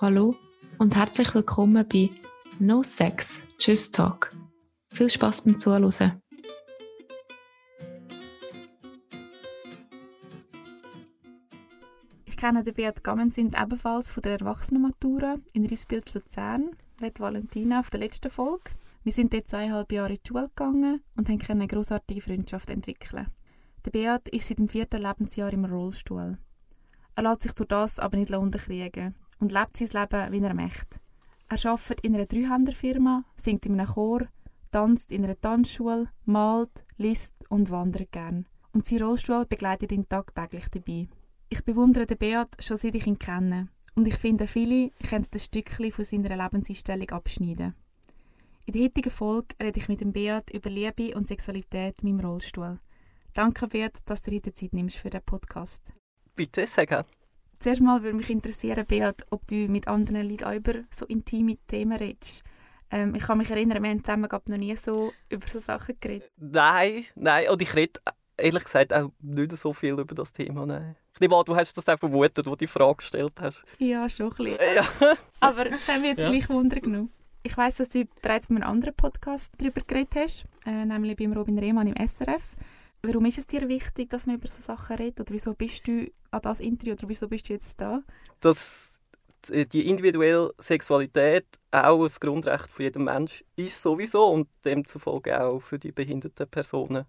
[0.00, 0.34] hallo
[0.78, 2.10] und herzlich willkommen bei
[2.58, 4.30] No Sex, Tschüss Talk.
[4.92, 6.20] Viel Spaß beim Zuhören.
[12.26, 17.88] Ich kenne den Beat Gammensind ebenfalls von der Erwachsenenmatura in Riesbild Luzern, mit Valentina auf
[17.88, 18.72] der letzten Folge.
[19.02, 23.28] Wir sind dort zweieinhalb Jahre in die Schule gegangen und haben eine grossartige Freundschaft entwickeln.
[23.86, 26.36] Der Beat ist seit dem vierten Lebensjahr im Rollstuhl.
[27.14, 30.98] Er lässt sich durch das aber nicht unterkriegen und lebt sein Leben, wie er möchte.
[31.48, 34.26] Er arbeitet in einer Dreihänderfirma, singt in einem Chor,
[34.72, 38.46] tanzt in einer Tanzschule, malt, liest und wandert gern.
[38.72, 41.08] Und sein Rollstuhl begleitet ihn tagtäglich dabei.
[41.48, 43.68] Ich bewundere den Beat schon seit ich ihn kenne.
[43.94, 47.74] Und ich finde, viele können ein Stückchen von seiner Lebenseinstellung abschneiden.
[48.66, 52.26] In der heutigen Folge rede ich mit dem Beat über Liebe und Sexualität in meinem
[52.26, 52.80] Rollstuhl.
[53.32, 55.92] Danke, Beat, dass du heute Zeit nimmst für den Podcast.
[56.34, 57.04] Bitte, sagen.
[57.58, 61.56] Zuerst mal würde mich interessieren, Beat, ob du mit anderen Leuten auch über so intime
[61.66, 62.42] Themen redest.
[62.90, 66.30] Ähm, ich kann mich erinnern, wir haben zusammen noch nie so über so Sachen geredet.
[66.36, 67.48] Nein, nein.
[67.50, 68.00] Und ich rede
[68.36, 70.66] ehrlich gesagt auch nicht so viel über das Thema.
[70.66, 70.94] Nein.
[71.14, 73.64] Ich nehme an, du hast das auch vermutet, wo du die Frage gestellt hast.
[73.78, 74.58] Ja, schon ein bisschen.
[75.00, 75.14] Ja.
[75.40, 76.28] Aber das haben wir jetzt Ja.
[76.30, 77.10] gleich Wunder genommen.
[77.42, 81.32] Ich weiss, dass du bereits bei einem anderen Podcast darüber geredet hast, äh, nämlich beim
[81.32, 82.42] Robin Rehmann im SRF.
[83.06, 85.20] Warum ist es dir wichtig, dass man über so Sachen redet?
[85.20, 88.02] Oder wieso bist du an das Interview oder wieso bist du jetzt da?
[88.40, 88.98] Dass
[89.48, 95.78] die individuelle Sexualität auch ein Grundrecht von jedem Mensch ist sowieso und demzufolge auch für
[95.78, 97.04] die behinderten Personen.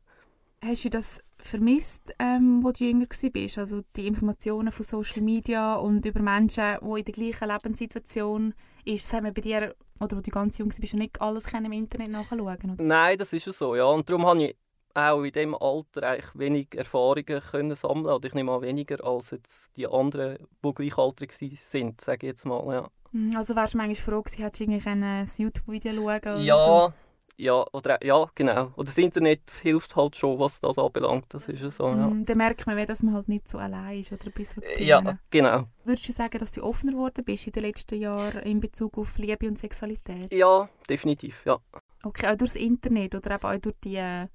[0.64, 3.58] Hast du das vermisst, ähm, wo du jünger warst?
[3.58, 8.54] Also die Informationen von Social Media und über Menschen, die in der gleichen Lebenssituation
[8.86, 9.06] ist.
[9.06, 12.10] Das haben wir bei dir, oder wo du ganz jung warst, nicht alles im Internet
[12.10, 12.84] nachschauen oder?
[12.84, 13.86] Nein, das ist ja so, ja.
[13.86, 14.56] Und darum habe ich
[14.98, 19.32] auch in diesem Alter eigentlich wenig Erfahrungen können sammeln Oder ich nehme an, weniger als
[19.32, 22.88] jetzt die anderen, die gleichaltrig sind, sage ich jetzt mal, ja.
[23.12, 26.58] Mhm, Also wärst du manchmal froh gewesen, hättest du irgendwie ein YouTube-Video schauen oder Ja,
[26.58, 26.94] so?
[27.38, 28.72] ja, oder, ja, genau.
[28.76, 31.26] Und das Internet hilft halt schon, was das anbelangt.
[31.30, 32.08] Das ist ja so, ja.
[32.10, 35.00] Mhm, Dann merkt man, dass man halt nicht so allein ist oder bei so Ja,
[35.00, 35.20] Themen.
[35.30, 35.64] genau.
[35.86, 39.18] Würdest du sagen, dass du offener geworden bist in den letzten Jahren in Bezug auf
[39.18, 40.34] Liebe und Sexualität?
[40.34, 41.60] Ja, definitiv, ja.
[42.04, 44.28] Okay, auch durchs Internet oder eben auch durch die äh,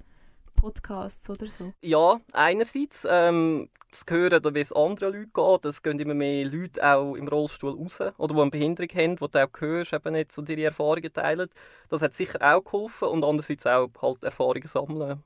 [0.63, 1.73] Podcasts oder so?
[1.83, 5.65] Ja, einerseits, ähm, das hören, wie es anderen Leuten geht.
[5.65, 9.27] Es gehen immer mehr Leute auch im Rollstuhl raus oder die eine Behinderung haben, wo
[9.27, 11.49] du auch hörst, eben jetzt so ihre Erfahrungen teilen.
[11.89, 15.25] Das hat sicher auch geholfen und andererseits auch halt Erfahrungen sammeln.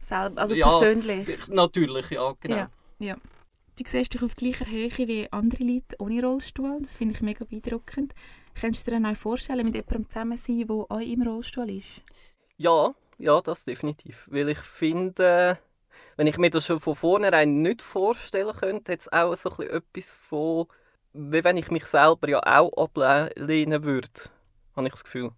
[0.00, 1.28] Selber, also Ja, persönlich?
[1.46, 2.56] Natürlich, ja, genau.
[2.56, 3.16] Ja, ja.
[3.78, 6.78] Du siehst dich auf gleicher Höhe wie andere Leute ohne Rollstuhl.
[6.80, 8.14] Das finde ich mega beeindruckend.
[8.60, 12.02] Kannst du dir dann auch vorstellen, mit jemandem zusammen sein, der auch im Rollstuhl ist?
[12.56, 14.28] Ja, ja, das definitiv.
[14.30, 15.58] Weil ich finde,
[16.16, 19.56] wenn ich mir das schon von vornherein nicht vorstellen könnte, hat es auch so ein
[19.56, 20.66] bisschen etwas von,
[21.12, 24.08] wie wenn ich mich selber ja auch ablehnen würde,
[24.74, 25.30] habe ich das Gefühl.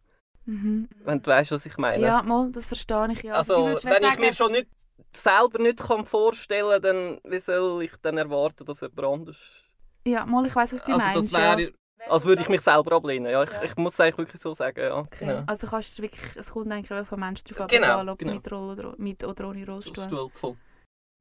[0.45, 0.89] Mhm.
[1.05, 2.03] Wenn du weißt, was ich meine.
[2.03, 3.35] Ja, mal, das verstehe ich ja.
[3.35, 4.69] also, würdest wenn ich mir schon nicht
[5.13, 9.65] selber nicht kann vorstellen kann, dann wie soll ich dann erwarten, dass jemand anders...
[10.07, 11.35] Ja, mal, ich weiß was du also meinst.
[11.35, 11.69] das wäre, ja.
[12.07, 13.31] Als würde ich mich selber ablehnen.
[13.31, 13.63] Ja, ich, Ja.
[13.65, 14.81] ich muss es eigentlich wirklich so sagen.
[14.81, 15.27] Ja, Okay.
[15.27, 15.43] genau.
[15.47, 18.35] Also kannst du wirklich, es kommt eigentlich von Menschen drauf ab, Genau, egal ob genau.
[18.35, 20.05] mit, Roll oder, mit oder ohne Rollstuhl.
[20.05, 20.57] Rollstuhl, voll.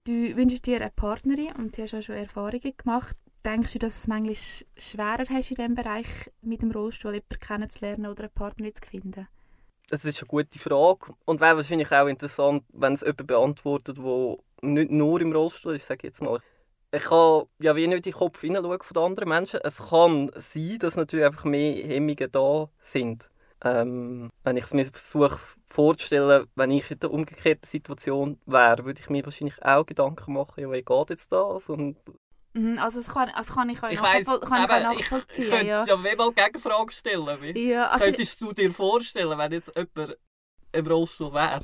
[0.06, 3.18] Du wünschst dir eine Partnerin und du hast auch schon Erfahrungen gemacht.
[3.46, 4.36] Denkst du, dass es manchmal
[4.78, 6.08] schwerer hast in diesem Bereich,
[6.42, 9.28] mit dem Rollstuhl jemanden kennenzulernen oder eine Partnerin zu finden?
[9.90, 14.38] Das ist eine gute Frage und wäre wahrscheinlich auch interessant, wenn es jemand beantwortet, der
[14.62, 16.40] nicht nur im Rollstuhl ist, sage ich jetzt mal.
[16.92, 19.60] Ich kann ja wie nicht in den Kopf hineinschauen von den anderen Menschen.
[19.64, 23.30] Es kann sein, dass natürlich einfach mehr Hemmungen da sind.
[23.64, 29.02] Ähm, wenn ich es mir versuche vorzustellen, wenn ich in der umgekehrten Situation wäre, würde
[29.02, 31.68] ich mir wahrscheinlich auch Gedanken machen, ja, wie geht jetzt das?
[31.70, 31.98] Und
[32.54, 35.50] Mhm, also das kann, das kann ich auch ich weiss, kann ich eben, ich nachvollziehen.
[35.50, 35.86] könnte ja.
[35.86, 37.42] ja wie mal Gegenfrage stellen.
[37.42, 37.58] Wie?
[37.70, 40.18] Ja, also, Könntest du dir vorstellen, wenn jetzt jemand
[40.72, 41.62] im Rollstuhl wäre?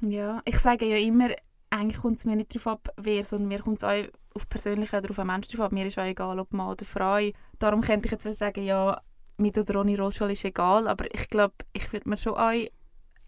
[0.00, 1.30] ja, ich sage ja immer,
[1.70, 4.04] eigentlich kommt es mir nicht darauf ab, wer, sondern mir kommt es auch
[4.38, 5.70] auf persönlich oder auf einen Menschen drauf.
[5.72, 7.18] Mir ist auch egal, ob Mann oder Frau.
[7.58, 9.00] Darum könnte ich jetzt sagen, ja,
[9.36, 12.52] mit oder ohne Rollstuhl ist egal, aber ich glaube, ich würde mir schon auch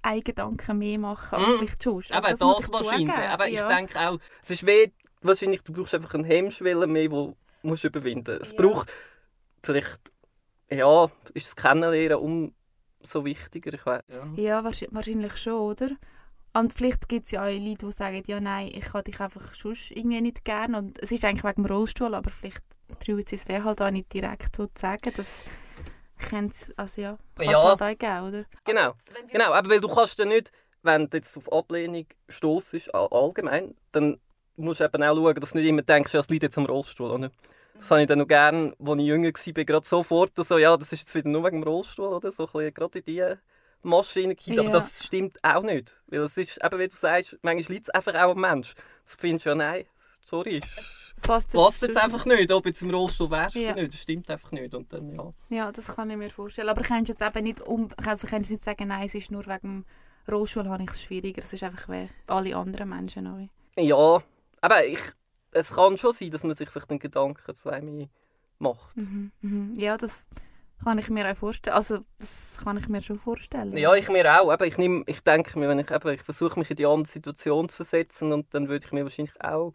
[0.03, 1.59] einen Gedanken mehr machen als Mhm.
[1.59, 2.13] vielleicht sonst.
[2.13, 3.09] Aber Also, das ich wahrscheinlich.
[3.11, 3.69] zugeben, Aber ich ja.
[3.69, 4.89] denke auch, es ist weh,
[5.23, 8.39] wahrscheinlich, du brauchst einfach einen Hemmschwelle mehr, den musst du überwinden.
[8.41, 8.57] Es Ja.
[8.63, 8.91] braucht
[9.63, 10.01] vielleicht,
[10.71, 12.55] ja, ist das Kennenlernen
[13.03, 13.75] umso wichtiger.
[13.75, 14.27] Ich weiß, ja.
[14.37, 15.91] Ja, wahrsch- wahrscheinlich schon, oder?
[16.53, 19.55] Und vielleicht gibt es ja auch Leute, die sagen, ja nein, ich habe dich einfach
[19.55, 20.75] sonst irgendwie nicht gern.
[20.75, 22.63] Und es ist eigentlich wegen dem Rollstuhl, aber vielleicht
[23.05, 25.13] trauen sie es halt auch nicht direkt so zu sagen.
[25.17, 25.45] Das
[26.19, 27.63] könnte also ja, kann es Ja.
[27.63, 28.45] halt auch geben, oder?
[28.65, 28.95] Genau,
[29.31, 29.53] genau.
[29.53, 30.51] Aber weil du kannst dann nicht,
[30.83, 34.19] wenn du jetzt auf Ablehnung stossest, all- allgemein, dann
[34.57, 36.67] musst du eben auch schauen, dass du nicht immer denkst, ja, es liegt jetzt am
[36.67, 37.11] Rollstuhl.
[37.11, 37.31] Oder?
[37.75, 40.93] Das habe ich dann noch gerne, als ich jünger war, gerade sofort so, ja, das
[40.93, 42.33] ist jetzt wieder nur wegen dem Rollstuhl, oder?
[42.33, 43.39] So ein bisschen gerade in diese
[43.83, 44.59] Maschine geht.
[44.59, 44.73] Aber Ja.
[44.75, 46.01] das stimmt auch nicht.
[46.09, 48.75] Weil es ist, eben wie du sagst, manchmal liegt es einfach auch am Mensch.
[49.05, 49.85] Das findest du ja, nein,
[50.25, 50.61] sorry,
[51.23, 53.73] Passt passt jetzt einfach nicht, ob jetzt im Rollstuhl wärst Ja.
[53.73, 53.93] oder nicht.
[53.93, 54.75] Das stimmt einfach nicht.
[54.75, 55.33] Und dann, ja.
[55.51, 56.69] Ja, das kann ich mir vorstellen.
[56.71, 59.85] Aber kannst jetzt eben nicht um, also kannst nicht sagen, nein, es ist nur wegen
[60.27, 61.43] dem Rollstuhl habe ich es schwieriger.
[61.43, 63.49] Es ist einfach wie alle anderen Menschen auch.
[63.77, 64.23] Ja,
[64.63, 65.01] aber ich,
[65.53, 68.09] es kann schon sein, dass man sich vielleicht einen Gedanken zu einem
[68.59, 68.97] macht.
[68.97, 69.75] Mhm, mhm.
[69.77, 70.27] Ja, das
[70.85, 71.77] kann ich mir auch vorstellen.
[71.77, 73.77] Also das kann ich mir schon vorstellen.
[73.77, 74.53] Ja, ich mir auch.
[74.53, 77.07] Eben, ich, nehm, ich denke mir, wenn ich, eben, ich versuche mich in die andere
[77.11, 79.73] Situation zu versetzen und dann würde ich mir wahrscheinlich auch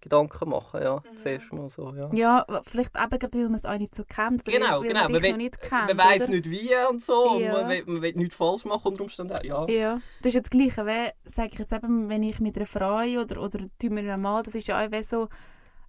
[0.00, 0.82] Gedanken machen.
[0.82, 1.16] Ja, Mhm.
[1.16, 1.94] zuerst mal so.
[1.94, 2.10] Ja.
[2.12, 4.44] Ja, vielleicht eben gerade, weil man es auch nicht so kennt.
[4.44, 5.02] Genau, weil, genau.
[5.04, 5.86] Man Man will- noch nicht kennt.
[5.88, 7.38] man weiß nicht wie und so.
[7.40, 7.54] Ja.
[7.54, 9.32] Und man, will, man will nichts falsch machen unter Umständen.
[9.34, 9.42] auch.
[9.42, 9.66] Ja.
[9.68, 12.66] Ja, das ist ja das Gleiche, wie, sage ich jetzt eben, wenn ich mit einer
[12.66, 15.28] Frau oder, oder tue mit einem Mann, das ist ja auch so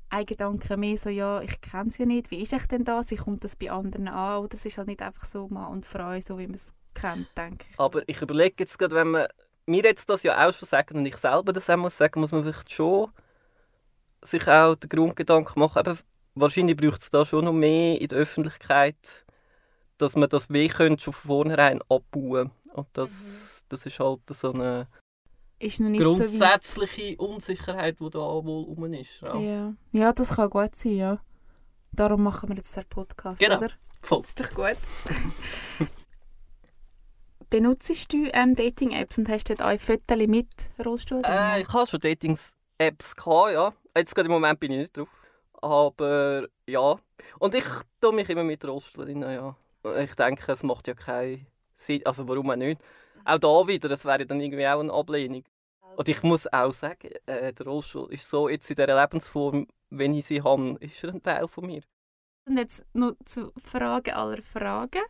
[0.10, 3.12] ein Gedanke mehr so, ja, ich kenne sie ja nicht, wie ist ich denn das,
[3.12, 5.86] wie kommt das bei anderen an, oder es ist halt nicht einfach so Mann und
[5.86, 7.80] Frau, so wie man es kennt, denke ich.
[7.80, 9.28] Aber ich überlege jetzt gerade, wenn man
[9.66, 12.32] mir jetzt das ja auch schon sagen und ich selber das auch muss sagen, muss
[12.32, 13.12] man vielleicht schon
[14.22, 15.84] sich auch den Grundgedanken machen.
[15.86, 16.00] Eben,
[16.36, 19.26] wahrscheinlich braucht es da schon noch mehr in der Öffentlichkeit,
[19.98, 22.52] dass man das weh könnte schon von vornherein abbauen.
[22.74, 24.88] Und das, das ist halt so eine
[25.60, 29.22] Ist noch nicht so grundsätzliche Unsicherheit, die da wohl rum ist.
[29.22, 29.36] Ja.
[29.40, 29.74] Ja.
[29.92, 31.20] ja, das kann gut sein, ja.
[31.92, 33.58] Darum machen wir jetzt den Podcast, Genau.
[33.58, 33.72] oder?
[34.02, 34.22] Voll.
[34.22, 34.78] Das ist doch gut.
[37.50, 40.48] Benutzt du ähm, Dating-Apps und hast dort auch Fotos mit
[40.84, 41.22] Rollstuhl?
[41.26, 43.74] Äh, ich habe schon Datings-Apps gehabt, ja.
[43.96, 45.10] Jetzt gerade im Moment bin ich nicht drauf.
[45.62, 46.96] Aber ja.
[47.40, 47.64] Und ich
[48.02, 49.56] tue mich immer mit Rollstuhl rein, ja.
[50.04, 52.06] Ich denke, es macht ja keinen Sinn.
[52.06, 52.82] Also warum auch nicht?
[53.28, 55.44] Auch da wieder, das wäre dann irgendwie auch eine Ablehnung.
[55.98, 60.14] Und ich muss auch sagen, äh, der Rollstuhl ist so jetzt in dieser Lebensform, wenn
[60.14, 61.82] ich sie habe, ist er ein Teil von mir.
[62.48, 65.02] Und jetzt noch zur Frage aller Fragen.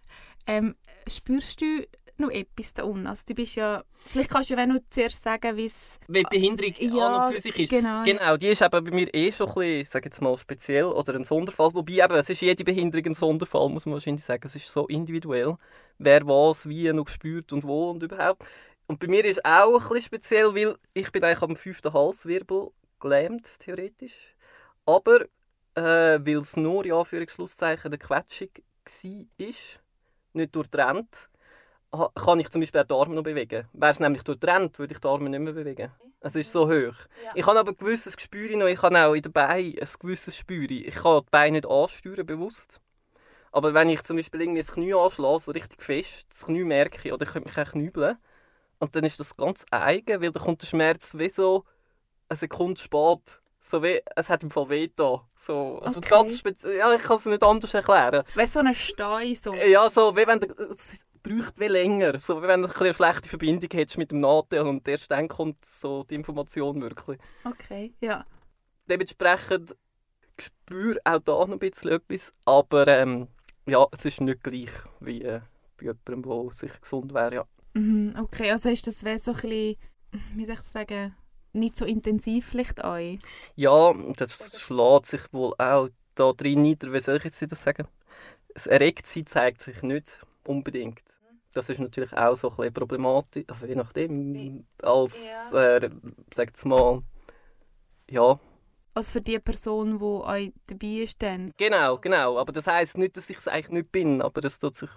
[0.48, 0.76] Ähm,
[1.08, 1.86] spürst du
[2.20, 3.08] noch etwas da unten?
[3.08, 6.00] Also du bist ja, vielleicht kannst du ja noch zuerst sagen, wie es...
[6.08, 7.70] Wie die Behinderung Ja, an und für sich ist.
[7.70, 8.04] genau.
[8.04, 11.16] Genau, die ist eben bei mir eh schon ein bisschen, sage jetzt mal speziell oder
[11.16, 11.74] ein Sonderfall.
[11.74, 14.46] Wobei eben, es ist jede Behinderung ein Sonderfall, muss man wahrscheinlich sagen.
[14.46, 15.56] Es ist so individuell,
[15.98, 18.46] wer was, wie noch spürt und wo und überhaupt.
[18.88, 22.70] Und bei mir ist auch ein bisschen speziell, weil ich bin eigentlich am fünften Halswirbel
[23.00, 24.36] gelähmt, theoretisch.
[24.86, 25.22] Aber
[25.76, 28.50] äh, weil es nur, in Anführungsschlusszeichen, eine Quetschung
[28.86, 29.48] war,
[30.34, 31.30] nicht durchtrennt,
[31.92, 33.68] kann ich zum Beispiel auch die Arme noch bewegen.
[33.74, 35.92] Wäre es nämlich durchtrennt, würde ich die Arme nicht mehr bewegen.
[36.20, 36.96] Es ist so hoch.
[37.36, 38.66] Ich habe aber ein gewisses Gespür noch.
[38.68, 40.70] Ich habe auch in den Beinen ein gewisses Gespür.
[40.70, 42.82] Ich kann die Beine nicht ansteuern, bewusst.
[43.52, 47.14] Aber wenn ich zum Beispiel irgendwie das Knie anschlage, richtig fest, das Knie merke ich,
[47.14, 48.18] oder ich könnte mich auch knübeln.
[48.80, 51.64] Und dann ist das ganz eigen, weil dann kommt der Schmerz wie so
[52.30, 53.42] eine Sekunde spät.
[53.60, 55.26] So wie, es hat im Fall weh da.
[55.36, 56.10] So, also Okay.
[56.10, 56.78] ganz speziell.
[56.78, 58.24] Ja, ich kann es nicht anders erklären.
[58.36, 59.54] Du, so ein Stein, so...
[59.54, 60.50] Ja, so wie wenn der,
[61.18, 62.20] es braucht wie länger.
[62.20, 65.64] So wie wenn du eine schlechte Verbindung hättest mit dem Nadel und erst dann kommt
[65.64, 67.20] so die Information wirklich.
[67.44, 68.26] Okay, ja.
[68.90, 69.76] Dementsprechend
[70.40, 73.28] spüre auch da noch ein bisschen etwas, aber ähm,
[73.68, 75.42] ja, es ist nicht gleich wie äh,
[75.78, 77.36] bei jemandem, der sicher gesund wäre.
[77.36, 77.46] Ja.
[77.74, 79.76] Mhm, okay, also ist das wie so ein bisschen,
[80.36, 81.16] wie soll ich sagen,
[81.54, 83.20] nicht so intensiv vielleicht an?
[83.56, 86.94] ja, das schlägt sich wohl auch da drin nieder.
[86.94, 87.88] Wie soll ich jetzt das sagen?
[88.54, 91.04] Das Erregtsein zeigt sich nicht unbedingt.
[91.54, 95.90] Das ist natürlich auch so ein bisschen problematisch, also je nachdem, als, äh,
[96.34, 97.02] sag jetzt mal,
[98.10, 98.40] ja,
[98.94, 101.52] Also für die Person, die euch dabei ist, dann...
[101.58, 102.40] Genau, genau.
[102.40, 104.90] Aber das heisst nicht, dass ich es eigentlich nicht bin, aber es tut sich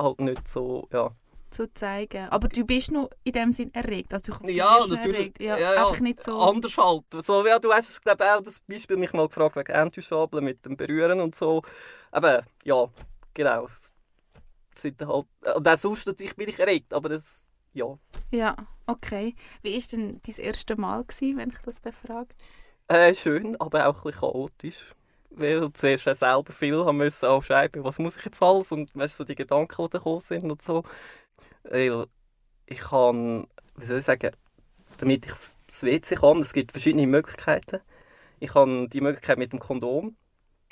[0.00, 1.10] halt nicht so, ja.
[1.50, 2.28] zu zeigen.
[2.28, 4.14] Aber du bist noch in dem Sinn erregt.
[4.14, 5.16] Also du, Ja, natürlich.
[5.16, 5.42] Erregt.
[5.42, 5.86] Ja, Ja, ja.
[5.86, 6.38] Einfach nicht so...
[6.40, 7.04] Anders halt.
[7.18, 10.64] So, ja, du hast es, glaube auch das Beispiel mich mal gefragt wegen Entuschabeln mit
[10.64, 11.62] dem Berühren und so.
[12.12, 12.88] Aber ja,
[13.34, 13.66] genau.
[14.74, 15.26] Sind halt,
[15.56, 17.98] und auch sonst natürlich bin ich erregt, aber es, ja.
[18.30, 19.34] Ja, okay.
[19.62, 22.34] Wie war denn dein erste Mal, gewesen, wenn ich das dann frage?
[22.88, 24.94] Äh, schön, aber auch ein bisschen chaotisch.
[25.30, 28.94] Weil ich zuerst auch selber viel haben müssen aufschreiben, was muss ich jetzt alles und
[28.94, 30.82] weißt, du, so die Gedanken, die da gekommen sind und so.
[31.64, 32.06] Weil
[32.66, 34.32] ich kann, wie soll ich sagen,
[34.98, 35.32] damit ich
[35.66, 37.80] das WC kann, es gibt verschiedene Möglichkeiten.
[38.40, 40.16] Ich habe die Möglichkeit mit dem Kondom,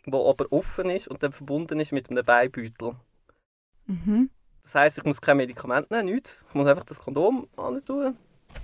[0.05, 2.97] wo aber offen ist und dann verbunden ist mit einem Beibeutel.
[3.91, 4.31] Mhm.
[4.63, 6.39] Das heisst, ich muss kein Medikament nehmen, nichts.
[6.49, 7.49] Ich muss einfach das Kondom
[7.85, 8.17] tun,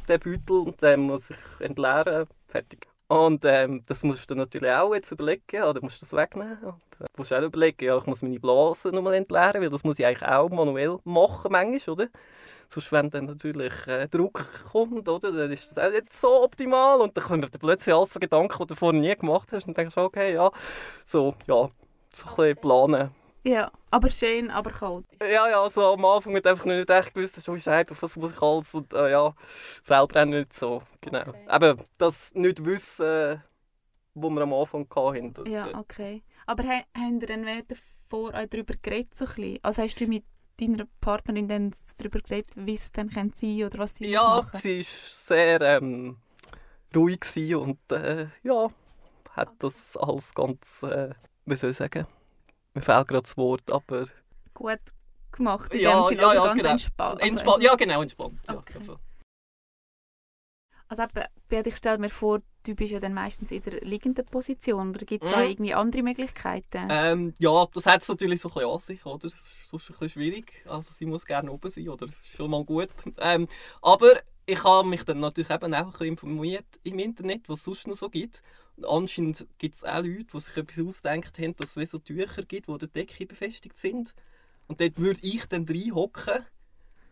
[0.08, 2.86] den Beutel, und dann muss ich entleeren, fertig.
[3.08, 6.58] Und ähm, das musst du natürlich auch jetzt überlegen, oder musst das wegnehmen.
[6.62, 9.98] Und, äh, musst auch überlegen, ja, ich muss meine Blase nochmal entleeren, weil das muss
[9.98, 12.06] ich eigentlich auch manuell machen manchmal, oder?
[12.68, 17.00] Sonst, wenn dann natürlich äh, Druck kommt, oder, dann ist das auch nicht so optimal
[17.00, 19.76] und dann kommen dir plötzlich alles so Gedanken, die du vorher nie gemacht hast und
[19.76, 20.50] denkst, okay, ja,
[21.04, 21.68] so, ja,
[22.12, 23.10] so ein bisschen planen.
[23.46, 25.06] Ja, aber schön, aber kalt.
[25.22, 28.42] Ja, ja, so am Anfang hat einfach nicht echt gewusst, oh Scheibe, was muss ich
[28.42, 29.34] alles und äh, ja,
[29.82, 31.20] selber auch nicht so, genau.
[31.20, 31.46] Okay.
[31.54, 33.40] Eben, das nicht wissen,
[34.14, 35.34] wo wir am Anfang hatten.
[35.46, 36.22] Ja, okay.
[36.46, 39.58] Aber ha habt ihr dann davor auch darüber geredet, so ein bisschen?
[39.62, 40.24] Also hast du mit
[40.60, 44.58] deiner Partnerin dann darüber geredet, wie es dann sein könnte oder was sie Ja, machen?
[44.60, 46.16] sie war sehr ähm,
[46.94, 47.20] ruhig
[47.56, 48.70] und äh, ja,
[49.32, 51.10] hat das alles ganz, äh,
[51.44, 52.06] wie soll ich sagen,
[52.76, 54.06] mir fehlt gerade das Wort, aber
[54.54, 54.78] Gut
[55.32, 56.70] gemacht, in Ja, dem Sinne, ja, ja, ganz genau.
[56.70, 57.22] entspannt.
[57.22, 58.38] Also, entspannt, ja genau, entspannt.
[58.48, 58.84] Ja, Okay.
[58.84, 58.98] voll.
[60.88, 64.90] Also eben, ich stelle mir vor, du bist ja dann meistens in der liegenden Position.
[64.90, 65.36] Oder gibt es Mhm.
[65.36, 66.88] auch irgendwie andere Möglichkeiten?
[66.90, 69.18] Ähm, ja, das hat es natürlich so ein bisschen an sich, oder?
[69.18, 70.52] Das ist sonst ein bisschen schwierig.
[70.68, 72.06] Also sie muss gerne oben sein, oder?
[72.36, 72.90] Schon mal gut.
[73.18, 73.48] Ähm,
[73.82, 77.64] aber ich habe mich dann natürlich eben auch ein bisschen informiert im Internet, was es
[77.64, 78.42] sonst noch so gibt.
[78.76, 82.42] Und anscheinend gibt es auch Leute, die sich etwas ausdenkt haben, dass es so Tücher
[82.42, 84.14] gibt, die an der Decke befestigt sind.
[84.68, 86.44] Und dort würde ich dann reinhocken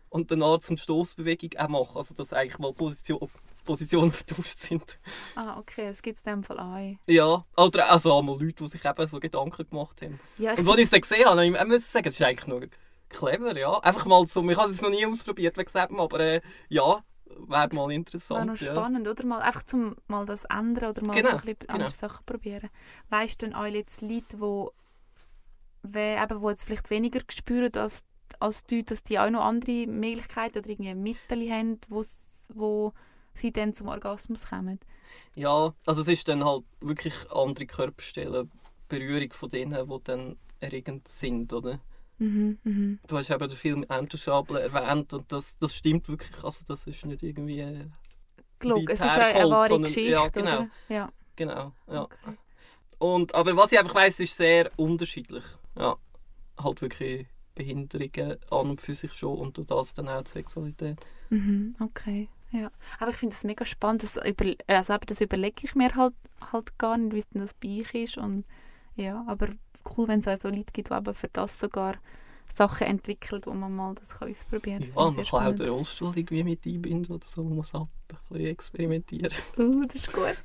[0.09, 1.97] und dann Art zum Stoßbewegung auch machen.
[1.97, 3.29] Also dass eigentlich mal Position,
[3.63, 4.99] Positionen vertauscht sind.
[5.35, 6.97] Ah, okay, es gibt es in dem Fall auch.
[7.07, 10.19] Ja, oder also einmal Leute, die sich eben so Gedanken gemacht haben.
[10.37, 12.61] Ja, Und als ich es dann gesehen habe, ich muss sagen, es ist eigentlich noch
[13.09, 13.79] clever, ja.
[13.79, 17.03] Einfach mal so, ich habe es noch nie ausprobiert, wie gesagt, aber äh, ja,
[17.47, 18.45] wäre mal interessant.
[18.45, 18.73] noch ja.
[18.73, 19.25] spannend, oder?
[19.25, 21.91] Mal, einfach zum mal das ändern oder mal Genau, so ein bisschen andere genau.
[21.91, 22.69] Sachen probieren.
[23.09, 24.73] Weißt du denn auch jetzt Leute, wo,
[25.83, 28.03] we- eben, wo jetzt vielleicht weniger spüren als,
[28.39, 32.03] als du, dass die auch noch andere Möglichkeiten oder irgendwie Mittel haben, wo,
[32.53, 32.93] wo
[33.33, 34.79] sie dann zum Orgasmus kommen?
[35.35, 38.51] Ja, also es ist dann halt wirklich andere Körperstellen,
[38.87, 41.79] Berührung von denen, die dann erregend sind, oder?
[42.17, 42.99] Mhm, mhm.
[43.07, 47.05] Du hast eben den Film Entourable erwähnt und das, das stimmt wirklich, also das ist
[47.05, 47.59] nicht irgendwie...
[47.59, 47.85] Äh,
[48.61, 50.55] Weit es ist eine wahre sondern- Geschichte, ja, genau.
[50.61, 50.69] oder?
[50.89, 52.03] Ja, genau, ja.
[52.03, 52.37] okay.
[52.97, 55.43] Und, aber was ich einfach weiss, ist sehr unterschiedlich.
[55.77, 55.97] Ja,
[56.57, 60.97] halt wirklich Behinderungen an und für sich schon und durch das dann auch die Sexualität.
[61.29, 62.29] Mhm, okay.
[62.51, 62.71] Ja.
[62.99, 64.03] Aber ich finde es mega spannend.
[64.03, 66.13] Das, über, also das überlege ich mir halt,
[66.51, 68.17] halt gar nicht, wie es denn das bei ist.
[68.17, 68.45] Und,
[68.95, 69.49] ja, aber
[69.97, 71.95] cool, wenn es auch so Leute gibt, die für das sogar
[72.53, 74.87] Sachen entwickeln, wo man mal das kann ausprobieren kann.
[74.87, 77.73] Ja, Das man kann sehr auch den Rollstuhl irgendwie mit einbinden oder so, man muss
[77.73, 79.31] halt ein bisschen experimentieren.
[79.31, 79.75] spannend.
[79.75, 80.37] Uh, das ist gut.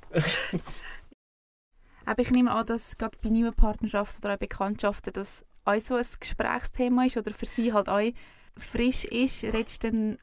[2.05, 5.95] aber ich nehme an, dass gerade bei neuen Partnerschaften oder auch Bekanntschaften das auch so
[5.95, 8.11] ein Gesprächsthema ist oder für sie halt auch
[8.57, 9.45] frisch ist.
[9.45, 10.19] Redest du dann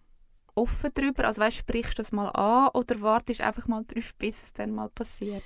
[0.56, 1.26] offen darüber?
[1.26, 4.74] Also weißt, sprichst du das mal an oder wartest einfach mal drauf, bis es dann
[4.74, 5.44] mal passiert?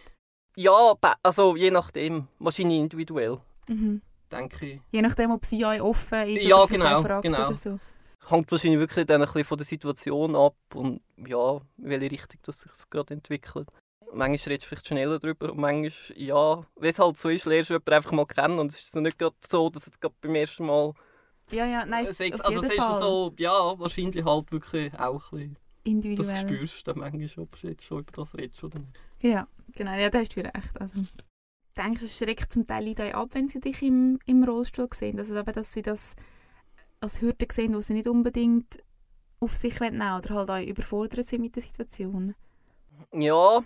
[0.58, 3.40] Ja, also je nachdem, wahrscheinlich individuell,
[3.72, 4.01] Mhm.
[4.32, 4.82] denke ich.
[4.92, 7.44] Je nachdem, ob sie euch offen ist Ja, oder genau, fragt genau.
[7.46, 7.80] oder so.
[8.28, 12.40] Hängt wahrscheinlich wirklich dann ein bisschen von der Situation ab und ja, in welche Richtung
[12.44, 13.68] das sich gerade entwickelt.
[14.13, 17.70] Manchmal redest du vielleicht schneller darüber und manchmal, ja, wie es halt so ist, lernst
[17.70, 20.36] du jemanden einfach mal kennen und es ist nicht gerade so, dass es gerade beim
[20.36, 20.94] ersten Mal
[21.50, 23.00] Ja, ja, nein, Äh, Sex, also es ist Fall.
[23.00, 26.38] so, ja, wahrscheinlich halt wirklich auch ein bisschen, das individuell.
[26.38, 28.92] spürst du dann manchmal, ob du jetzt schon über das redest oder nicht.
[29.24, 30.80] Ja, genau, ja, da hast du wieder recht.
[30.80, 31.00] Also,
[31.78, 35.20] denkst du, es schreckt zum Teil Leute ab, wenn sie dich im, im Rollstuhl sehen?
[35.20, 36.16] Also, eben, dass sie das
[37.00, 38.78] als Hürde sehen, die sie nicht unbedingt
[39.40, 42.36] auf sich nehmen wollen oder halt auch überfordert sind mit der Situation.
[43.12, 43.62] Ja,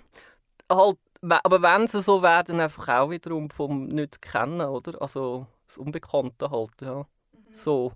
[0.72, 5.02] halt, aber wenn sie so werden, einfach auch wiederum vom nicht kennen, oder?
[5.02, 7.06] Also das Unbekannte halt, ja.
[7.52, 7.92] So,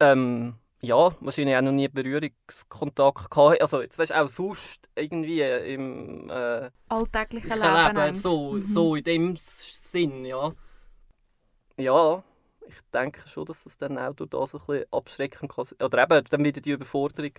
[0.00, 3.60] ähm, ja, wahrscheinlich auch noch nie Berührungskontakt gehabt.
[3.60, 8.14] Also jetzt weißt du auch sonst irgendwie im äh, Alltägliche Leben, Leben.
[8.14, 8.66] so, Mhm.
[8.66, 10.52] so in dem Sinn, ja.
[11.78, 12.22] Ja,
[12.66, 15.64] ich denke schon, dass das dann auch durch das ein bisschen abschrecken kann.
[15.82, 17.32] Oder eben dann wieder die Überforderung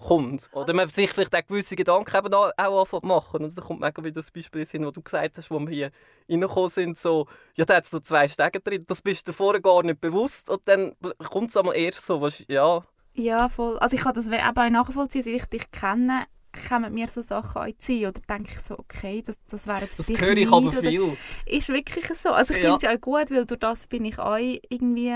[0.00, 0.48] kommt.
[0.52, 3.44] Oder man sich vielleicht auch gewisse Gedanken eben auch zu machen.
[3.44, 5.90] Und dann kommt mir wieder das Beispiel hin, wo du gesagt hast, wo wir hier
[6.28, 7.26] reingekommen sind, so,
[7.56, 10.50] ja, da hat es so zwei Stege drin, das bist du vorher gar nicht bewusst
[10.50, 10.92] und dann
[11.30, 12.82] kommt es einmal erst so, was, ja,
[13.14, 13.78] Ja, voll.
[13.78, 16.24] Also ich kann das eben auch nachvollziehen, seit ich dich kenne,
[16.68, 19.96] kommen mir so Sachen auch ziehen oder denke ich so, okay, das, das wäre jetzt
[19.96, 21.16] für das höre ich nicht, aber viel.
[21.46, 22.30] Ist wirklich so.
[22.30, 22.70] Also ich Ja.
[22.70, 25.14] finde es ja auch gut, weil durch das bin ich auch irgendwie,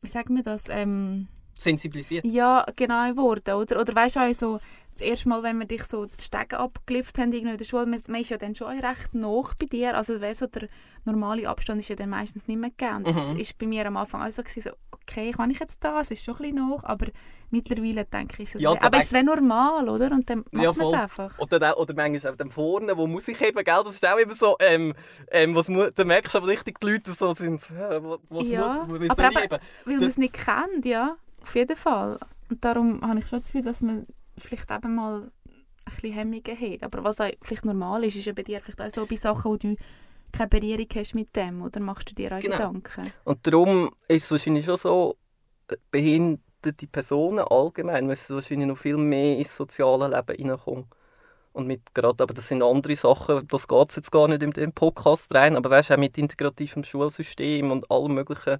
[0.00, 2.24] wie sagen wir das, ähm, Sensibilisiert.
[2.24, 3.80] ja, genau geworden, oder?
[3.80, 4.60] Oder weißt du auch so,
[4.92, 8.00] das erste Mal, wenn wir dich so die Stege abgeliftet haben in der Schule, man,
[8.06, 10.68] man ist ja dann schon recht nach bei dir, also weißt, so der
[11.04, 13.02] normale Abstand ist ja dann meistens nicht mehr gegeben.
[13.04, 13.36] Das Mhm.
[13.36, 16.06] ist bei mir am Anfang auch so, gewesen, so okay, kann ich jetzt das?
[16.06, 17.06] Es ist schon ein bisschen nach, aber
[17.50, 20.12] mittlerweile denke ich, ist es Ja, aber ist es normal, oder?
[20.12, 21.38] Und dann macht Ja, man es einfach.
[21.40, 23.82] Oder, oder manchmal auch dann vorne, wo muss ich eben, gell?
[23.84, 24.94] Das ist auch immer so, ähm,
[25.30, 28.86] ähm, was mu da merkst du aber richtig, die Leute so sind, äh, was Ja,
[28.86, 29.58] muss, wie aber eben?
[29.84, 31.16] Weil man es nicht kennt, ja.
[31.44, 32.18] Auf jeden Fall.
[32.50, 34.06] Und darum habe ich schon das Gefühl, dass man
[34.38, 35.30] vielleicht eben mal ein
[35.84, 36.82] bisschen Hemmungen hat.
[36.82, 39.50] Aber was auch vielleicht normal ist, ist ja bei dir vielleicht auch so bei Sachen,
[39.50, 39.76] wo du
[40.32, 42.56] keine Berührung hast mit dem, oder machst du dir auch Genau.
[42.56, 43.12] Gedanken?
[43.24, 45.16] Und darum ist es wahrscheinlich schon so,
[45.68, 50.86] äh, behinderte Personen allgemein müssen wahrscheinlich noch viel mehr ins soziale Leben hineinkommen.
[51.52, 54.72] Und mit gerade, aber das sind andere Sachen, das geht jetzt gar nicht in den
[54.72, 58.58] Podcast rein, aber weißt du, auch mit integrativem Schulsystem und allem möglichen,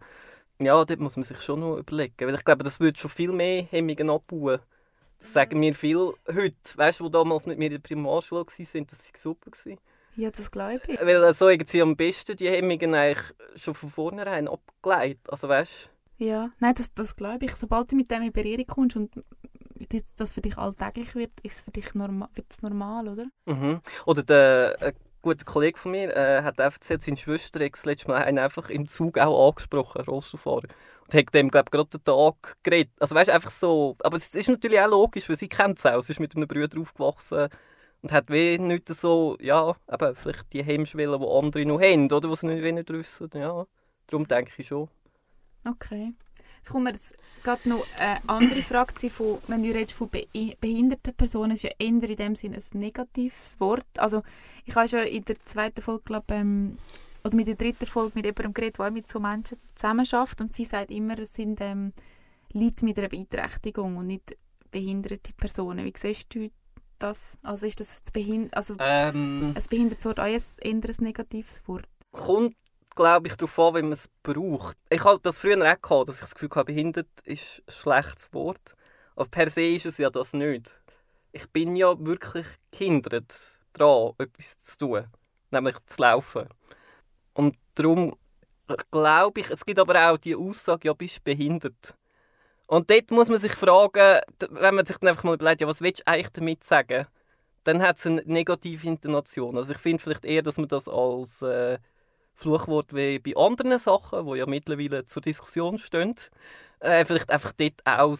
[0.60, 3.32] ja, dort muss man sich schon noch überlegen, weil ich glaube, das würde schon viel
[3.32, 4.60] mehr Hemmungen abbauen.
[5.18, 8.86] Das sagen mir viele heute, weißt du, die damals mit mir in der Primarschule waren,
[8.86, 9.50] das war super.
[9.50, 9.78] Gewesen.
[10.16, 11.00] Ja, das glaube ich.
[11.00, 15.28] Weil so irgendwie am besten die Hemmungen eigentlich schon von vornherein abgeleitet.
[15.28, 17.54] Also weißt Ja, nein, das, das glaube ich.
[17.54, 19.10] Sobald du mit dem in Berührung kommst und
[20.16, 23.26] das für dich alltäglich wird, ist es für dich normal, wird's normal, oder?
[23.46, 23.80] mhm.
[24.06, 24.92] Oder der, ein
[25.24, 28.86] guter Kollege von mir äh, hat einfach seine Schwester das letzte Mal einen einfach im
[28.86, 30.68] Zug auch angesprochen, Rollstuhlfahrer.
[31.04, 32.92] Und hat dem, glaube gerade den Tag geredet.
[33.00, 33.96] Also weißt einfach so.
[34.00, 36.02] Aber es ist natürlich auch logisch, weil sie kennt es auch.
[36.02, 37.48] Sie ist mit einem Bruder aufgewachsen
[38.02, 42.28] und hat wie nicht so, ja, eben vielleicht die Hemmschwellen, die andere noch haben, oder,
[42.28, 43.30] die sie nicht, nicht wissen.
[43.34, 43.66] Ja,
[44.06, 44.88] darum denke ich schon.
[45.66, 46.12] Okay.
[46.64, 50.26] Jetzt wir jetzt gerade noch eine andere Frage von, wenn du redest von be
[50.60, 53.86] behinderten Personen, ist ja eher in dem Sinne ein negatives Wort.
[53.98, 54.22] Also
[54.64, 56.78] ich habe schon in der zweiten Folge, glaub, ähm,
[57.22, 60.64] oder mit der dritten Folge mit jemandem geredet, der mit so Menschen zusammenarbeitet und sie
[60.64, 61.92] sagt immer, es sind ähm,
[62.52, 64.36] Leute mit einer Beeinträchtigung und nicht
[64.70, 65.84] behinderte Personen.
[65.84, 66.50] Wie siehst du
[66.98, 67.38] das?
[67.42, 71.86] Also ist das behind also Ähm, ein behindertes Wort auch ein, eher ein negatives Wort?
[72.14, 72.54] kommt,
[72.94, 74.76] glaube ich, darauf an, wie man es braucht.
[74.90, 78.32] Ich hatte das früher auch, gehabt, dass ich das Gefühl hatte, behindert ist ein schlechtes
[78.32, 78.74] Wort.
[79.16, 80.80] Aber per se ist es ja das nicht.
[81.32, 85.04] Ich bin ja wirklich gehindert daran, etwas zu tun.
[85.50, 86.48] Nämlich zu laufen.
[87.34, 88.16] Und darum
[88.90, 91.94] glaube ich, es gibt aber auch die Aussage, ja, bist behindert.
[92.66, 94.20] Und dort muss man sich fragen,
[94.50, 97.06] wenn man sich dann einfach mal überlegt, ja, was willst du eigentlich damit sagen?
[97.64, 99.56] Dann hat es eine negative Intonation.
[99.56, 101.78] Also ich finde vielleicht eher, dass man das als äh,
[102.34, 106.14] Fluchwort wie bei anderen Sachen, die ja mittlerweile zur Diskussion stehen,
[106.80, 108.16] äh, vielleicht einfach dort auch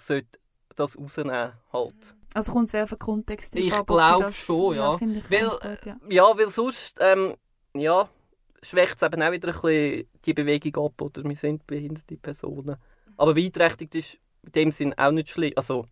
[0.77, 2.17] das rausnehmen halt.
[2.35, 4.95] Also kommt es auf den Kontext Ich an, ob du glaub das- schon, ja.
[4.97, 5.97] ich Weil, gut, ja.
[6.09, 7.35] Ja, weil sonst ähm,
[7.75, 8.09] ja,
[8.62, 12.77] schwächt es eben auch wieder ein bisschen die Bewegung ab, oder wir sind behinderte Personen.
[13.17, 15.53] Aber beeinträchtigt ist in dem Sinn auch nicht schlimm.
[15.55, 15.87] Also,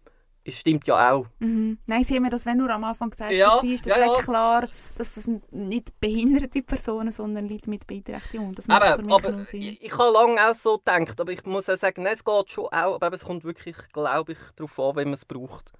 [0.45, 1.27] es stimmt ja auch.
[1.39, 1.79] Mhm.
[1.87, 3.97] Nein, sie haben mir das, wenn nur am Anfang gesagt Ja, für sie ist das
[3.97, 8.55] ja, ja, klar, dass das nicht behinderte Personen, sondern Leute mit Beeinträchtigung.
[8.55, 9.63] Das macht für Eben, mich aber Sinn.
[9.63, 12.51] ich, ich habe lange auch so gedacht, aber ich muss auch sagen, nein, es geht
[12.51, 15.73] schon auch, aber es kommt wirklich, glaube ich, darauf an, wenn man es braucht.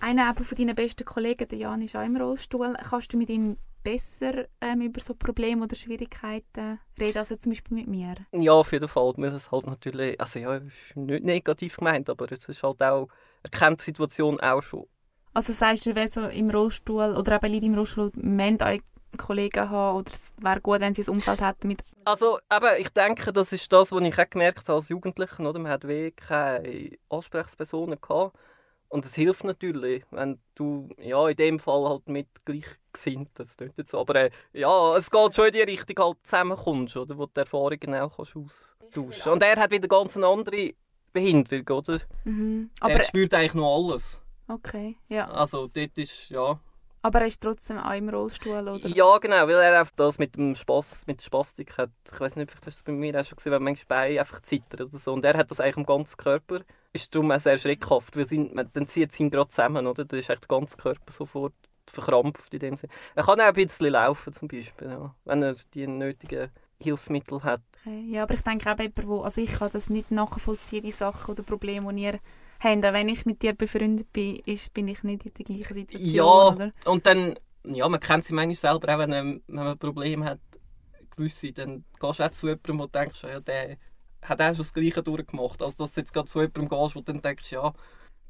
[0.00, 2.76] Einer eben von deinen besten Kollegen, der Jan, ist auch im Rollstuhl.
[2.88, 7.52] Kannst du mit ihm besser ähm, über so Probleme oder Schwierigkeiten reden, als jetzt zum
[7.52, 8.14] Beispiel mit mir?
[8.32, 12.30] Ja, auf jeden Fall, weil es halt natürlich, also ja, ist nicht negativ gemeint, aber
[12.30, 13.08] es ist halt auch,
[13.42, 14.86] er kennt die Situation auch schon.
[15.34, 18.12] Also sagst du, wenn so im Rollstuhl oder eben Leute im Rollstuhl
[18.60, 18.78] auch
[19.18, 21.84] Kollegen haben oder es wäre gut, wenn sie ein Umfeld hätten mit...
[22.04, 25.58] Also, eben, ich denke, das ist das, was ich auch gemerkt habe als Jugendlicher, oder?
[25.58, 28.36] Man hat wirklich keine Ansprechpersonen gehabt.
[28.92, 33.78] Und es hilft natürlich, wenn du, ja, in dem Fall halt mit gleichgesinnt, das klingt
[33.78, 37.16] jetzt so, aber äh, ja, es geht schon in die Richtung, halt zusammenkommst, oder?
[37.16, 40.74] Wo du die Erfahrungen auch kannst austauschen Und er hat wieder ganz eine andere
[41.10, 42.00] Behinderung, oder?
[42.24, 42.68] Mhm.
[42.80, 44.20] Aber, er spürt eigentlich noch alles.
[44.48, 45.26] okay, ja.
[45.26, 46.60] Also, dort ist, ja...
[47.02, 48.88] Aber er ist trotzdem auch im Rollstuhl, oder?
[48.88, 51.90] Ja, genau, weil er einfach das mit dem Spass, mit der Spastik hat.
[52.12, 54.20] Ich weiß nicht, vielleicht hast du es bei mir auch schon gesehen, wenn manchmal Beine
[54.20, 55.12] einfach zittern oder so.
[55.12, 56.60] Und er hat das eigentlich am ganzen Körper.
[56.92, 60.04] Ist darum auch sehr schreckhaft, weil sein, man- dann zieht es ihn gerade zusammen, oder?
[60.04, 61.54] Dann ist echt der ganze Körper sofort
[61.90, 62.92] verkrampft in dem Sinne.
[63.14, 67.62] Er kann auch ein bisschen laufen zum Beispiel, ja, wenn er die nötigen Hilfsmittel hat.
[67.80, 68.00] Okay.
[68.10, 71.32] Ja, aber ich denke auch jemand, wo, also ich kann das nicht nachvollziehen, die Sachen
[71.32, 72.20] oder Probleme, die ihr
[72.62, 72.84] habt.
[72.84, 76.14] Auch wenn ich mit dir befreundet bin, ist, bin ich nicht in der gleichen Situation,
[76.14, 76.72] Ja, oder?
[76.86, 80.24] und dann, ja, man kennt sie manchmal selber auch, wenn, ähm, wenn man ein Problem
[80.24, 80.40] hat,
[81.16, 83.76] gewisse, dann gehst du auch zu jemandem, wo du denkst, ja, der
[84.22, 85.62] hat auch schon das Gleiche durchgemacht.
[85.62, 87.72] Also, dass du jetzt gerade zu jemandem gehst, wo du dann denkst, ja,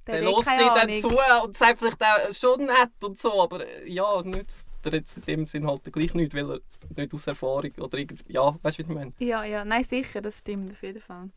[0.06, 3.66] der eh lässt dich dann zu und sagt vielleicht auch schon nett und so, aber
[3.66, 6.60] äh, ja, nützt dir jetzt in dem Sinn halt gleich nicht, weil er
[6.96, 9.12] nicht aus Erfahrung oder irgend, ja, weißt du, wie ich meine?
[9.18, 11.30] Ja, ja, nein, sicher, das stimmt auf jeden Fall.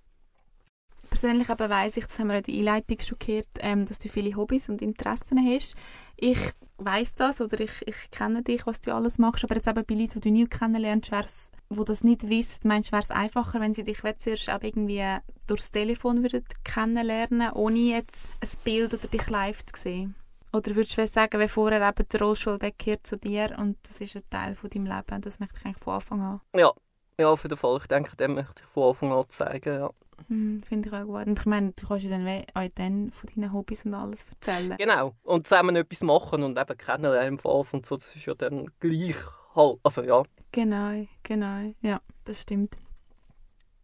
[1.16, 4.10] Persönlich aber weiss ich, das haben wir in der Einleitung schon gehört, ähm, dass du
[4.10, 5.74] viele Hobbys und Interessen hast.
[6.18, 6.38] Ich
[6.76, 9.96] weiss das oder ich, ich kenne dich, was du alles machst, aber jetzt eben bei
[9.96, 13.62] Leuten, die du nie kennenlernst, wär's, wo das nicht wissen, meinst du, wäre es einfacher,
[13.62, 15.06] wenn sie dich zuerst auch irgendwie
[15.48, 20.16] durchs Telefon würden kennenlernen, ohne jetzt ein Bild oder dich live zu sehen?
[20.52, 24.18] Oder würdest du sagen, wenn vorher eben der Rollstuhl weggehört zu dir und das ist
[24.18, 26.42] ein Teil von deinem Leben, das möchte ich eigentlich von Anfang an?
[26.54, 26.74] Ja,
[27.20, 27.78] ja, auf jeden Fall.
[27.78, 29.90] Ich denke, dem möchte ich von Anfang an zeigen, ja.
[30.28, 31.28] Mhm, Finde ich auch gut.
[31.28, 34.76] Und ich meine, du kannst ja dann auch dann von deinen Hobbys und alles erzählen.
[34.78, 35.14] Genau.
[35.24, 39.16] Und zusammen etwas machen und eben kennenlernen Phase und so, das ist ja dann gleich
[39.56, 39.80] halt.
[39.84, 40.24] Also ja.
[40.52, 41.74] Genau, genau.
[41.82, 42.78] Ja, das stimmt.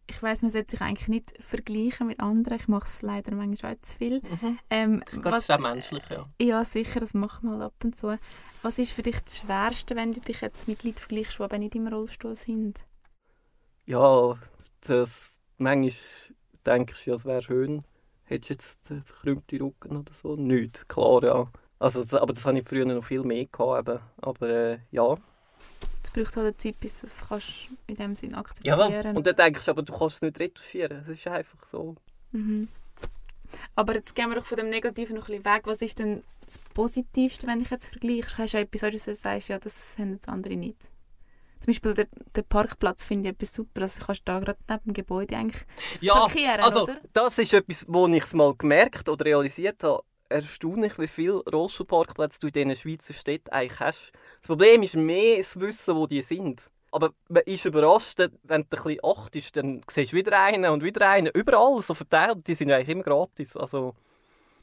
[0.08, 2.58] Ich weiß, man sollte sich eigentlich nicht vergleichen mit anderen.
[2.58, 4.20] Ich mache es leider manchmal auch zu viel.
[4.68, 6.26] Ähm, Ich glaube, das ist auch menschlich, ja.
[6.40, 8.18] Ja, sicher, das macht man ab und zu.
[8.62, 11.58] Was ist für dich das Schwerste, wenn du dich jetzt mit Leuten vergleichst, die eben
[11.60, 12.78] nicht im Rollstuhl sind?
[13.86, 14.38] Ja,
[14.86, 17.84] das manchmal denkst du, ja, es wäre schön,
[18.24, 20.36] hättest du jetzt den Rücken oder so.
[20.36, 21.50] Nicht, klar, ja.
[21.78, 23.88] Also, das, aber das habe ich früher noch viel mehr gehabt.
[23.88, 23.98] Eben.
[24.18, 25.16] Aber äh, ja.
[26.04, 28.38] Es braucht halt eine Zeit, bis du es kannst in dem Sinn ja.
[28.38, 30.98] akzeptieren Und dann denkst du, aber du kannst es nicht retuschieren.
[30.98, 31.96] Es ist einfach so.
[32.30, 32.68] Mhm.
[33.74, 35.62] Aber jetzt gehen wir doch von dem Negativen noch ein bisschen weg.
[35.64, 38.38] Was ist denn das Positivste, wenn ich jetzt vergleiche?
[38.38, 40.88] Hast du ja etwas, wo du sagst, ja, das haben jetzt andere nicht?
[41.62, 43.82] Zum Beispiel den, den Parkplatz finde ich etwas super.
[43.82, 45.62] Also kannst du da gerade neben dem Gebäude eigentlich
[46.00, 47.00] Ja, parkieren, also oder?
[47.12, 50.02] das ist etwas, wo ich es mal gemerkt oder realisiert habe.
[50.28, 54.12] Erstaunlich, wie viele Rollstuhlparkplätze du in diesen Schweizer Städten eigentlich hast.
[54.40, 56.70] Das Problem ist mehr das Wissen, wo die sind.
[56.90, 60.82] Aber man ist überrascht, wenn du ein bisschen achtest, dann siehst du wieder einen und
[60.82, 61.30] wieder einen.
[61.34, 63.56] Überall so verteilt, die sind eigentlich immer gratis.
[63.56, 63.94] Also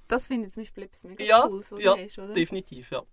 [0.08, 2.34] Das finde ich zum Beispiel etwas mega Ja, Cooles, was ja, du hast, oder?
[2.34, 3.04] definitiv, ja.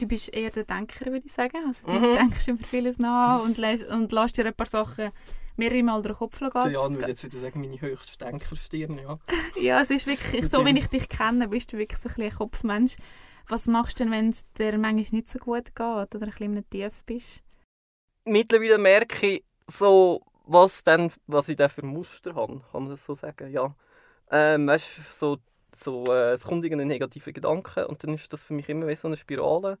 [0.00, 1.58] Du bist eher der Denker, würde ich sagen.
[1.66, 2.14] Also du Mhm.
[2.16, 5.10] denkst über vieles nach und, und lässt dir ein paar Sachen
[5.56, 6.72] mehrere Mal durch den Kopf gehen.
[6.72, 9.18] Jan würde jetzt wieder sagen, meine höchste Denkerstirn, ja.
[9.60, 12.32] Ja, es ist wirklich, so wie ich dich kenne, bist du wirklich so ein, ein
[12.34, 12.96] Kopfmensch.
[13.48, 16.70] Was machst du denn, wenn es dir manchmal nicht so gut geht oder ein bisschen
[16.70, 17.42] Tief bist?
[18.24, 23.04] Mittlerweile merke ich so, was, dann, was ich dann für Muster habe, kann man das
[23.04, 23.74] so sagen, ja.
[24.30, 25.38] Ähm, weißt, so,
[25.76, 28.96] so, äh, es kommt irgendein negativer Gedanke und dann ist das für mich immer wie
[28.96, 29.78] so eine Spirale.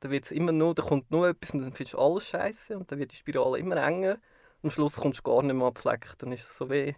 [0.00, 2.76] Dann wird es immer nur, dann kommt nur etwas und dann findest du alles scheiße
[2.76, 4.18] und dann wird die Spirale immer enger.
[4.62, 6.12] Am Schluss kommst du gar nicht mehr abflecken.
[6.18, 6.96] Dann ist es so wie,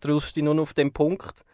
[0.00, 1.44] du rullst dich nur noch auf den Punkt.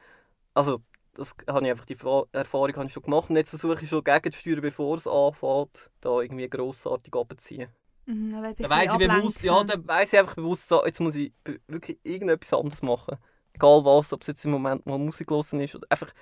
[0.55, 0.81] Also,
[1.15, 1.97] das habe ich einfach, die
[2.33, 3.31] Erfahrung habe ich schon gemacht.
[3.31, 7.69] Und jetzt versuche ich schon gegenzusteuern, bevor es anfängt, da irgendwie grossartig abzuziehen.
[8.07, 11.15] Mhm, dann weiss Dann weiss ich bewusst, ja, dann weiss ich einfach bewusst, jetzt muss
[11.15, 11.33] ich
[11.67, 13.17] wirklich irgendetwas anderes machen.
[13.55, 16.13] Egal was, ob es jetzt im Moment mal Musik hören ist oder einfach,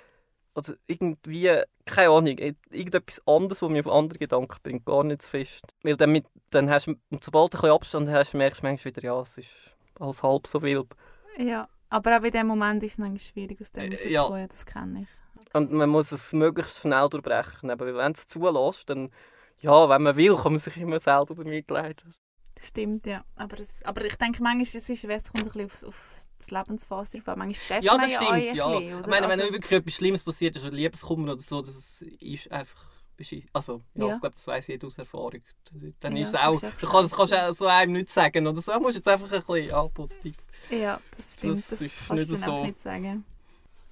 [0.53, 1.49] also irgendwie,
[1.85, 5.65] keine Ahnung, ir- irgendetwas anderes, was mich auf andere Gedanken bringt, gar nicht zu fest.
[5.83, 8.67] Weil dann, mit, dann hast du, und sobald du ein bisschen Abstand hast, merkst du
[8.67, 10.93] manchmal wieder, ja, es ist alles halb so wild.
[11.37, 14.13] Ja, aber auch in dem Moment ist es manchmal schwierig, aus dem Äh, rauszukommen.
[14.13, 14.39] ja.
[14.39, 14.47] Ja.
[14.47, 15.07] Das kenne ich.
[15.55, 17.69] Und man muss es möglichst schnell durchbrechen.
[17.69, 19.09] Aber wenn du es zulässt, dann,
[19.61, 22.13] ja, wenn man will, kann man sich immer selber bemitleiden.
[22.55, 23.23] Das stimmt, ja.
[23.35, 26.12] Aber, es, aber ich denke manchmal, es, ist, es kommt ein bisschen auf, auf
[26.43, 27.39] das Lebensphase an.
[27.39, 28.67] Manchmal darf Ja, man das ja auch stimmt, ein ja.
[28.79, 32.01] bisschen, Ich meine, wenn Also- wirklich etwas Schlimmes passiert ist, oder Liebeskummer oder so, das
[32.19, 33.49] ist einfach beschissen.
[33.53, 34.15] Also, ja, Ja.
[34.15, 35.41] ich glaube, das weiss jeder aus Erfahrung.
[35.99, 38.47] Dann Ja, ist es das auch, ist einfach du kannst, auch so einem nicht sagen
[38.47, 38.71] oder so.
[38.73, 40.35] Du musst jetzt einfach ein bisschen, ja, positiv.
[40.69, 41.57] Ja, das stimmt.
[41.57, 42.63] Das Das, ist kannst nicht du so.
[42.65, 43.25] nicht sagen.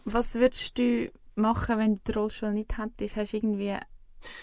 [0.06, 3.16] Was würdest du machen, wenn du den Rollstuhl nicht hättest?
[3.16, 3.78] Hast du irgendwie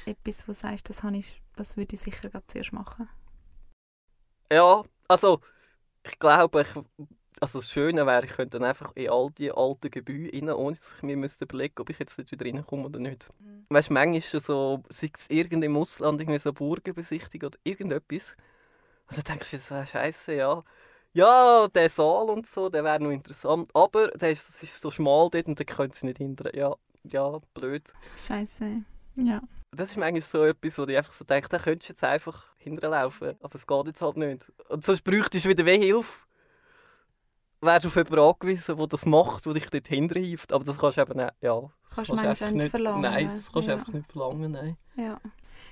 [0.07, 3.09] etwas, wo du sagst, das, habe ich, das würde ich sicher gerade zuerst machen?
[4.53, 5.41] Ja, also,
[6.05, 6.69] ich glaube, ich,
[7.41, 10.77] also das Schöne wäre, ich könnte dann einfach in all die alten Gebäude rein, ohne
[10.77, 13.29] dass ich mir müsste überlegen ob ich jetzt nicht wieder reinkomme oder nicht.
[13.39, 13.67] Mhm.
[13.69, 17.59] Weißt du, manchmal ist es so, sei es irgend im Ausland, irgendwie so Burgen oder
[17.65, 18.37] irgendetwas.
[19.07, 20.63] Also denkst du, so, Scheiße, ja.
[21.15, 23.71] Ja, der Saal und so, der wäre noch interessant.
[23.75, 26.53] Aber der ist, es ist so schmal dort und da können sie nicht hindern.
[26.55, 26.75] Ja,
[27.05, 27.93] ja, blöd.
[28.17, 28.83] Scheiße.
[29.17, 29.41] Ja.
[29.73, 32.47] Das ist manchmal so etwas, wo ich einfach so denke, da könntest du jetzt einfach
[32.57, 33.37] hinterlaufen.
[33.41, 34.53] Aber es geht jetzt halt nicht.
[34.69, 36.28] Und sonst bräuchtest du wieder wie Hilfe.
[37.61, 40.53] Wärst du auf jemanden angewiesen, der das macht, der dich dort hinterhilft.
[40.53, 41.61] Aber das kannst du eben nicht, ja.
[41.61, 43.03] das Kannst du manchmal nicht verlangen.
[43.03, 43.79] Nein, das kannst du Ja.
[43.79, 44.77] einfach nicht verlangen, nein.
[44.97, 45.21] Ja,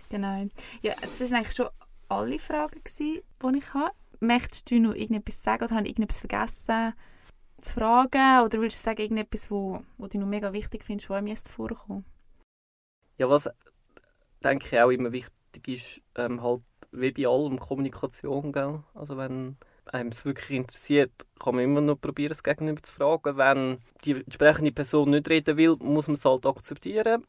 [0.08, 0.46] genau.
[0.82, 1.68] Ja, das waren eigentlich schon
[2.08, 3.92] alle Fragen, gewesen, die ich habe.
[4.20, 6.94] Möchtest du noch irgendetwas sagen oder habe ich irgendetwas vergessen
[7.60, 8.44] zu fragen?
[8.44, 11.48] Oder willst du sagen, irgendetwas, wo, wo du noch mega wichtig findest, was mir jetzt
[11.48, 12.04] vorkommen?
[13.18, 13.48] Ja, was
[14.42, 18.82] denke ich auch immer wichtig ist, ähm, halt wie bei allem Kommunikation, gell?
[18.94, 19.56] Also wenn
[19.92, 23.36] einem es wirklich interessiert, kann man immer noch probieren, das Gegenüber zu fragen.
[23.36, 27.24] Wenn die entsprechende Person nicht reden will, muss man es halt akzeptieren.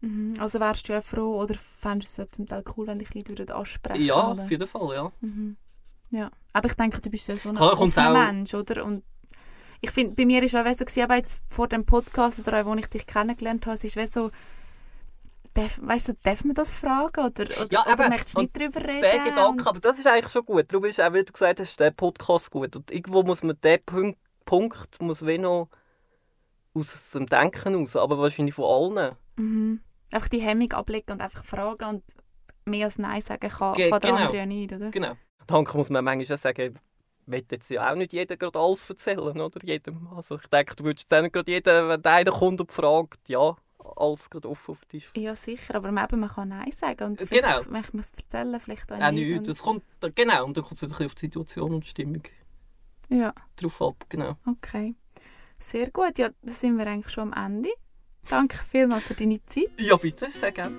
[0.00, 0.34] Mhm.
[0.38, 3.54] Also wärst du ja froh oder fändest du es zum Teil cool, wenn dich Leute
[3.54, 5.12] ansprechen ja, auf jeden Fall, ja.
[5.20, 5.56] Mhm.
[6.10, 8.84] Ja, aber ich denke, du bist ja so ein offener auch- Mensch, oder?
[8.84, 9.02] Und
[9.80, 12.60] ich finde, bei mir ist auch wie so, gewesen, aber jetzt vor dem Podcast oder
[12.60, 14.30] auch, wo ich dich kennengelernt habe, es ist so,
[15.54, 18.08] darf, weißt du, darf man das fragen oder, oder, Ja, oder eben.
[18.08, 19.00] möchtest du nicht darüber reden?
[19.02, 20.72] Der Gedanke, aber das ist eigentlich schon gut.
[20.72, 22.74] Darum ist auch, wie du gesagt hast, der Podcast gut.
[22.76, 25.68] Und irgendwo muss man den Punkt, Punkt muss wie noch
[26.74, 29.16] aus dem Denken raus, aber wahrscheinlich von allen.
[29.36, 29.80] Mhm.
[30.10, 32.02] Einfach die Hemmung ablegen und einfach fragen und
[32.64, 34.22] mehr als Nein sagen kann, Ge- kann der genau.
[34.22, 34.90] andere ja nicht, oder?
[34.90, 35.12] Genau.
[35.46, 36.78] Danke muss man manchmal auch sagen,
[37.26, 39.60] will jetzt ja auch nicht jeder gerade alles erzählen, oder?
[39.64, 40.08] Jedem.
[40.14, 43.54] Also ich denke, du würdest jetzt nicht gerade jeden, wenn einer kommt und fragt, ja,
[43.96, 45.10] alles gerade offen auf den Tisch.
[45.16, 47.28] Ja, sicher, aber eben, man kann Nein sagen und Genau.
[47.30, 49.30] vielleicht möchte man es erzählen, vielleicht auch nicht.
[49.32, 49.48] nicht.
[49.48, 51.88] Das kommt, genau, und dann kommt es wieder ein bisschen auf die Situation und die
[51.88, 52.22] Stimmung
[53.08, 54.36] Ja, drauf ab, genau.
[54.46, 54.94] okay.
[55.58, 57.70] Sehr gut, ja, da sind wir eigentlich schon am Ende.
[58.28, 59.70] Danke vielmals für deine Zeit.
[59.78, 60.76] Ja, bitte, sehr gerne.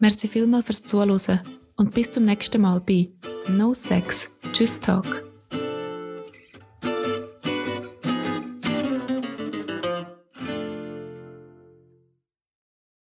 [0.00, 1.40] Merci vielmals fürs Zuhören
[1.76, 3.10] und bis zum nächsten Mal bei
[3.48, 5.31] No Sex, Tschüss Talk.